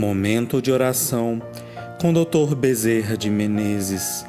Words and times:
Momento 0.00 0.62
de 0.62 0.72
oração 0.72 1.42
com 2.00 2.10
Dr. 2.10 2.54
Bezerra 2.54 3.18
de 3.18 3.28
Menezes. 3.28 4.24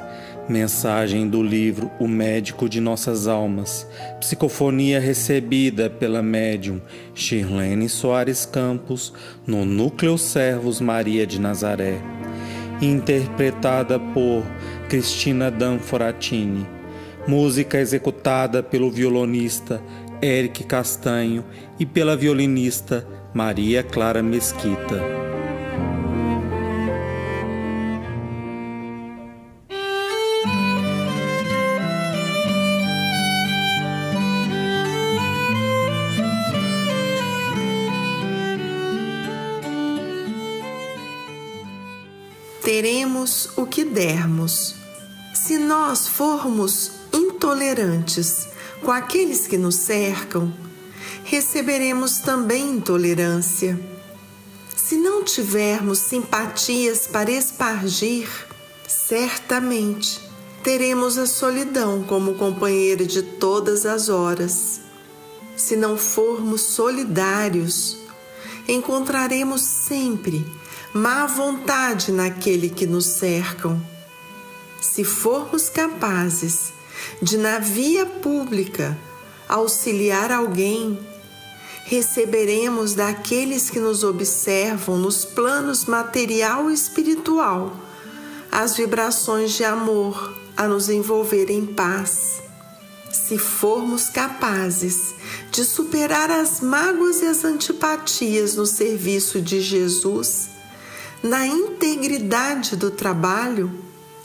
Mensagem 0.50 1.30
do 1.30 1.42
livro 1.42 1.90
O 1.98 2.10
Médico 2.10 2.68
de 2.68 2.82
Nossas 2.82 3.26
Almas. 3.26 3.88
Psicofonia 4.20 5.00
recebida 5.00 5.90
pela 5.90 6.22
médium 6.22 6.82
Shirlene 7.16 7.88
Soares 7.88 8.46
Campos 8.46 9.14
no 9.48 9.64
Núcleo 9.64 10.18
Servos 10.18 10.82
Maria 10.82 11.26
de 11.26 11.40
Nazaré. 11.40 12.02
Interpretada 12.82 13.98
por 13.98 14.44
Cristina 14.90 15.50
Danforatini. 15.50 16.68
Música 17.26 17.78
executada 17.78 18.62
pelo 18.62 18.92
violonista 18.92 19.82
Eric 20.22 20.66
Castanho 20.66 21.46
e 21.80 21.86
pela 21.86 22.18
violinista 22.18 23.08
Maria 23.34 23.82
Clara 23.84 24.22
Mesquita. 24.22 25.22
Teremos 42.62 43.50
o 43.56 43.66
que 43.66 43.84
dermos. 43.84 44.76
Se 45.34 45.58
nós 45.58 46.08
formos 46.08 46.92
intolerantes 47.12 48.48
com 48.84 48.92
aqueles 48.92 49.48
que 49.48 49.58
nos 49.58 49.76
cercam, 49.76 50.54
receberemos 51.24 52.20
também 52.20 52.76
intolerância. 52.76 53.80
Se 54.76 54.96
não 54.96 55.24
tivermos 55.24 56.00
simpatias 56.00 57.08
para 57.08 57.32
espargir, 57.32 58.30
certamente 58.88 60.22
teremos 60.64 61.18
a 61.18 61.26
solidão 61.26 62.04
como 62.04 62.36
companheira 62.36 63.06
de 63.06 63.24
todas 63.24 63.86
as 63.86 64.10
horas. 64.10 64.82
Se 65.56 65.76
não 65.76 65.98
formos 65.98 66.62
solidários, 66.62 67.98
encontraremos 68.68 69.62
sempre 69.62 70.46
má 70.94 71.26
vontade 71.26 72.12
naquele 72.12 72.70
que 72.70 72.86
nos 72.86 73.06
cercam. 73.06 73.82
Se 74.82 75.04
formos 75.04 75.70
capazes 75.70 76.74
de, 77.22 77.38
na 77.38 77.60
via 77.60 78.06
pública, 78.06 78.98
auxiliar 79.48 80.32
alguém, 80.32 81.00
receberemos 81.86 82.94
daqueles 82.94 83.70
que 83.70 83.80
nos 83.80 84.04
observam 84.04 84.98
nos 84.98 85.24
planos 85.24 85.86
material 85.86 86.70
e 86.70 86.74
espiritual 86.74 87.76
as 88.52 88.76
vibrações 88.76 89.54
de 89.54 89.64
amor 89.64 90.36
a 90.58 90.68
nos 90.68 90.90
envolver 90.90 91.50
em 91.50 91.66
paz. 91.66 92.42
Se 93.12 93.38
formos 93.38 94.10
capazes 94.10 95.16
de 95.52 95.64
superar 95.64 96.30
as 96.30 96.60
mágoas 96.60 97.22
e 97.22 97.26
as 97.26 97.46
antipatias 97.46 98.56
no 98.56 98.66
serviço 98.66 99.42
de 99.42 99.62
Jesus, 99.62 100.50
na 101.24 101.46
integridade 101.46 102.76
do 102.76 102.90
trabalho, 102.90 103.72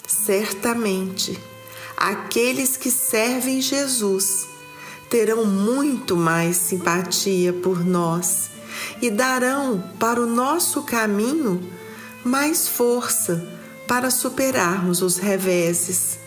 certamente 0.06 1.38
aqueles 1.97 2.77
que 2.77 2.91
servem 2.91 3.61
Jesus 3.61 4.47
terão 5.08 5.44
muito 5.44 6.16
mais 6.16 6.56
simpatia 6.56 7.53
por 7.53 7.84
nós 7.84 8.50
e 9.00 9.11
darão 9.11 9.83
para 9.98 10.20
o 10.20 10.27
nosso 10.27 10.83
caminho 10.83 11.70
mais 12.25 12.66
força 12.66 13.47
para 13.86 14.10
superarmos 14.10 15.00
os 15.00 15.16
reveses. 15.16 16.19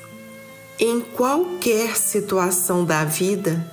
Em 0.79 1.01
qualquer 1.01 1.97
situação 1.97 2.85
da 2.85 3.03
vida, 3.03 3.69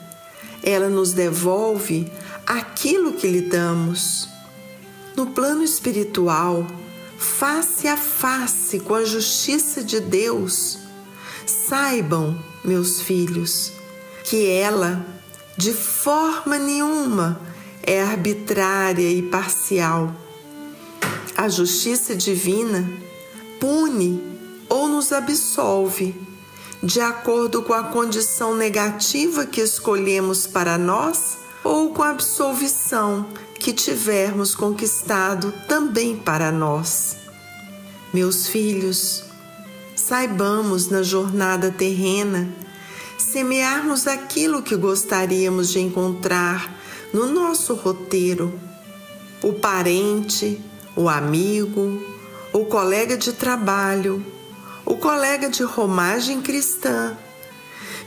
ela 0.62 0.88
nos 0.88 1.12
devolve 1.12 2.10
aquilo 2.44 3.12
que 3.12 3.28
lhe 3.28 3.42
damos. 3.42 4.28
No 5.14 5.26
plano 5.26 5.62
espiritual, 5.62 6.66
face 7.18 7.88
a 7.88 7.96
face 7.96 8.80
com 8.80 8.94
a 8.94 9.04
justiça 9.04 9.82
de 9.82 10.00
Deus, 10.00 10.78
saibam, 11.46 12.38
meus 12.64 13.00
filhos, 13.00 13.72
que 14.24 14.48
ela, 14.48 15.04
de 15.56 15.72
forma 15.72 16.58
nenhuma, 16.58 17.40
é 17.82 18.02
arbitrária 18.02 19.10
e 19.10 19.22
parcial. 19.22 20.14
A 21.36 21.48
justiça 21.48 22.14
divina 22.14 22.90
pune 23.60 24.22
ou 24.68 24.88
nos 24.88 25.12
absolve, 25.12 26.14
de 26.82 27.00
acordo 27.00 27.62
com 27.62 27.72
a 27.72 27.84
condição 27.84 28.54
negativa 28.54 29.46
que 29.46 29.60
escolhemos 29.60 30.46
para 30.46 30.76
nós 30.76 31.38
ou 31.62 31.90
com 31.90 32.02
a 32.02 32.10
absolvição 32.10 33.26
que 33.58 33.72
tivermos 33.72 34.54
conquistado 34.54 35.52
também 35.66 36.16
para 36.16 36.52
nós. 36.52 37.16
Meus 38.12 38.46
filhos, 38.46 39.24
saibamos 39.94 40.88
na 40.88 41.02
jornada 41.02 41.70
terrena 41.70 42.48
semearmos 43.18 44.06
aquilo 44.06 44.62
que 44.62 44.76
gostaríamos 44.76 45.70
de 45.70 45.80
encontrar 45.80 46.74
no 47.12 47.26
nosso 47.26 47.74
roteiro. 47.74 48.58
O 49.42 49.52
parente, 49.52 50.60
o 50.94 51.08
amigo, 51.08 52.02
o 52.52 52.64
colega 52.64 53.16
de 53.16 53.32
trabalho, 53.32 54.24
o 54.84 54.96
colega 54.96 55.48
de 55.48 55.62
romagem 55.62 56.40
cristã 56.40 57.16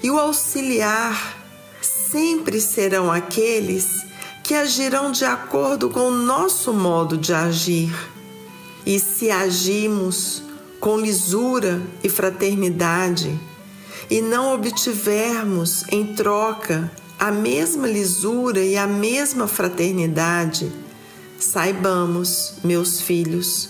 e 0.02 0.10
o 0.10 0.18
auxiliar 0.18 1.38
sempre 1.82 2.60
serão 2.60 3.12
aqueles 3.12 4.09
que 4.50 4.56
agirão 4.56 5.12
de 5.12 5.24
acordo 5.26 5.92
com 5.92 6.08
o 6.08 6.12
nosso 6.12 6.74
modo 6.74 7.16
de 7.16 7.32
agir. 7.32 7.96
E 8.84 9.00
se 9.00 9.30
agimos 9.30 10.42
com 10.80 10.98
lisura 10.98 11.80
e 12.04 12.10
fraternidade 12.10 13.40
e 14.10 14.24
não 14.24 14.52
obtivermos 14.52 15.84
em 15.92 16.16
troca 16.16 16.92
a 17.20 17.30
mesma 17.30 17.88
lisura 17.88 18.60
e 18.60 18.76
a 18.76 18.88
mesma 18.88 19.48
fraternidade, 19.48 20.72
saibamos, 21.38 22.54
meus 22.64 23.00
filhos, 23.00 23.70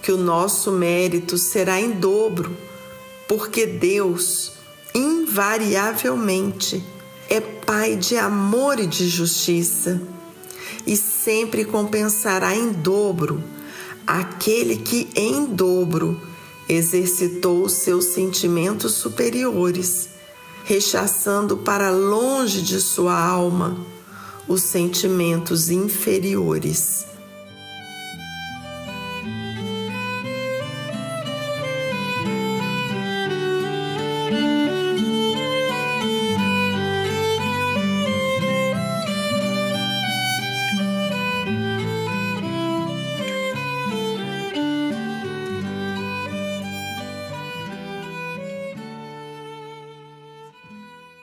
que 0.00 0.10
o 0.10 0.16
nosso 0.16 0.72
mérito 0.72 1.36
será 1.36 1.78
em 1.78 1.90
dobro, 1.90 2.56
porque 3.28 3.66
Deus, 3.66 4.52
invariavelmente, 4.94 6.82
é 7.28 7.40
Pai 7.40 7.96
de 7.96 8.16
amor 8.16 8.78
e 8.78 8.86
de 8.86 9.08
justiça, 9.08 10.00
e 10.86 10.96
sempre 10.96 11.64
compensará 11.64 12.54
em 12.54 12.72
dobro 12.72 13.42
aquele 14.06 14.76
que 14.76 15.08
em 15.16 15.46
dobro 15.46 16.20
exercitou 16.68 17.68
seus 17.68 18.06
sentimentos 18.06 18.92
superiores, 18.92 20.08
rechaçando 20.64 21.56
para 21.56 21.90
longe 21.90 22.62
de 22.62 22.80
sua 22.80 23.18
alma 23.18 23.76
os 24.46 24.62
sentimentos 24.62 25.68
inferiores. 25.68 27.04